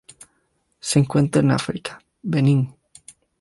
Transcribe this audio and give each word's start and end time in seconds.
Se 0.79 0.97
encuentran 0.97 1.45
en 1.45 1.51
África: 1.51 2.01
Benín. 2.23 2.73